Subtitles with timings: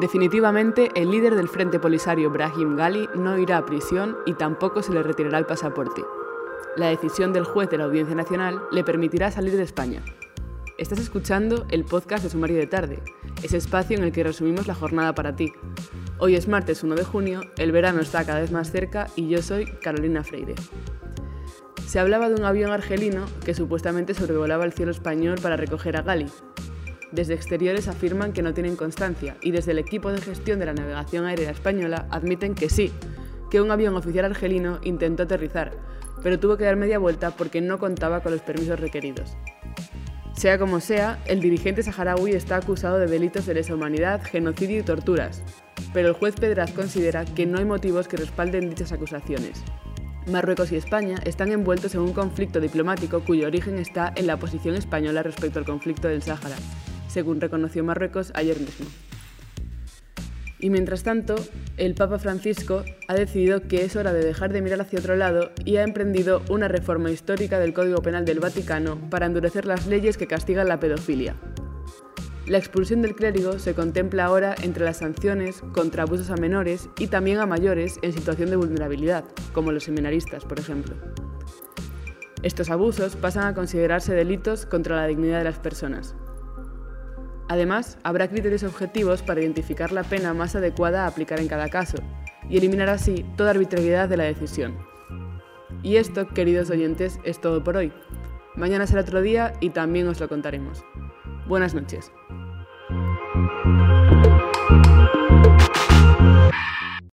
[0.00, 4.92] Definitivamente, el líder del Frente Polisario, Brahim Gali, no irá a prisión y tampoco se
[4.92, 6.04] le retirará el pasaporte.
[6.76, 10.04] La decisión del juez de la Audiencia Nacional le permitirá salir de España.
[10.76, 13.02] Estás escuchando el podcast de Sumario de Tarde,
[13.42, 15.52] ese espacio en el que resumimos la jornada para ti.
[16.18, 19.42] Hoy es martes 1 de junio, el verano está cada vez más cerca y yo
[19.42, 20.54] soy Carolina Freire.
[21.88, 26.02] Se hablaba de un avión argelino que supuestamente sobrevolaba el cielo español para recoger a
[26.02, 26.26] Gali,
[27.12, 30.74] desde exteriores afirman que no tienen constancia y desde el equipo de gestión de la
[30.74, 32.92] navegación aérea española admiten que sí,
[33.50, 35.72] que un avión oficial argelino intentó aterrizar,
[36.22, 39.36] pero tuvo que dar media vuelta porque no contaba con los permisos requeridos.
[40.36, 44.82] Sea como sea, el dirigente saharaui está acusado de delitos de lesa humanidad, genocidio y
[44.82, 45.42] torturas,
[45.92, 49.64] pero el juez Pedraz considera que no hay motivos que respalden dichas acusaciones.
[50.28, 54.74] Marruecos y España están envueltos en un conflicto diplomático cuyo origen está en la posición
[54.74, 56.56] española respecto al conflicto del Sáhara,
[57.08, 58.86] según reconoció Marruecos ayer mismo.
[60.60, 61.36] Y mientras tanto,
[61.76, 65.52] el Papa Francisco ha decidido que es hora de dejar de mirar hacia otro lado
[65.64, 70.16] y ha emprendido una reforma histórica del Código Penal del Vaticano para endurecer las leyes
[70.16, 71.36] que castigan la pedofilia.
[72.48, 77.08] La expulsión del clérigo se contempla ahora entre las sanciones contra abusos a menores y
[77.08, 80.96] también a mayores en situación de vulnerabilidad, como los seminaristas, por ejemplo.
[82.42, 86.14] Estos abusos pasan a considerarse delitos contra la dignidad de las personas,
[87.48, 91.98] Además, habrá criterios objetivos para identificar la pena más adecuada a aplicar en cada caso
[92.48, 94.76] y eliminar así toda arbitrariedad de la decisión.
[95.82, 97.92] Y esto, queridos oyentes, es todo por hoy.
[98.54, 100.84] Mañana será otro día y también os lo contaremos.
[101.46, 102.12] Buenas noches.